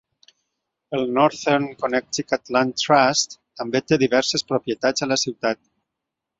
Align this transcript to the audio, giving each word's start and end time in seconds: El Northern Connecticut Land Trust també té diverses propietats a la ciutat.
El 0.97 1.13
Northern 1.17 1.67
Connecticut 1.83 2.49
Land 2.57 2.75
Trust 2.85 3.39
també 3.63 3.85
té 3.87 4.01
diverses 4.07 4.49
propietats 4.55 5.09
a 5.09 5.13
la 5.15 5.23
ciutat. 5.29 5.65